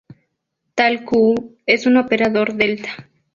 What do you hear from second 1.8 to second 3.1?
un operador delta.